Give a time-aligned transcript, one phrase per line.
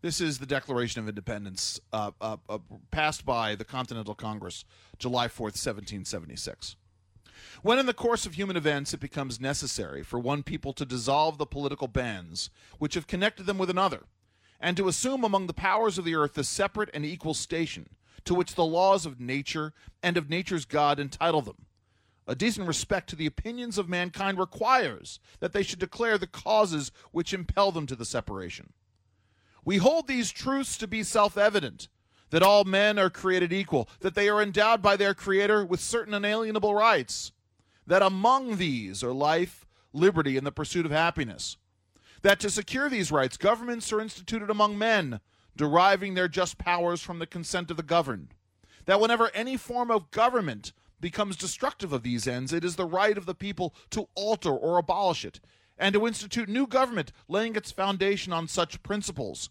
[0.00, 2.58] This is the Declaration of Independence uh, uh, uh,
[2.92, 4.64] passed by the Continental Congress
[4.96, 6.76] July 4th, 1776.
[7.62, 11.36] When in the course of human events it becomes necessary for one people to dissolve
[11.36, 12.48] the political bands
[12.78, 14.04] which have connected them with another,
[14.60, 17.88] and to assume among the powers of the earth the separate and equal station
[18.24, 21.66] to which the laws of nature and of nature's God entitle them,
[22.24, 26.92] a decent respect to the opinions of mankind requires that they should declare the causes
[27.10, 28.72] which impel them to the separation.
[29.68, 31.88] We hold these truths to be self evident
[32.30, 36.14] that all men are created equal, that they are endowed by their Creator with certain
[36.14, 37.32] unalienable rights,
[37.86, 41.58] that among these are life, liberty, and the pursuit of happiness,
[42.22, 45.20] that to secure these rights, governments are instituted among men,
[45.54, 48.32] deriving their just powers from the consent of the governed,
[48.86, 53.18] that whenever any form of government becomes destructive of these ends, it is the right
[53.18, 55.40] of the people to alter or abolish it,
[55.76, 59.50] and to institute new government laying its foundation on such principles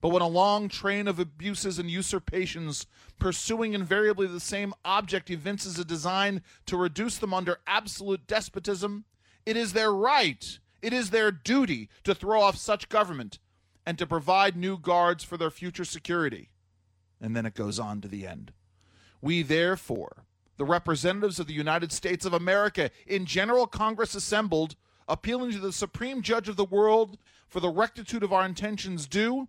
[0.00, 2.86] But when a long train of abuses and usurpations,
[3.18, 9.04] pursuing invariably the same object, evinces a design to reduce them under absolute despotism,
[9.44, 13.38] it is their right, it is their duty to throw off such government
[13.86, 16.50] and to provide new guards for their future security.
[17.20, 18.52] And then it goes on to the end.
[19.22, 20.24] We therefore,
[20.56, 24.76] the representatives of the United States of America, in General Congress assembled,
[25.08, 27.16] appealing to the Supreme Judge of the world
[27.48, 29.48] for the rectitude of our intentions, do